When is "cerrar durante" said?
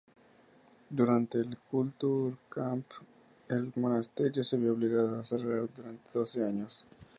5.25-6.09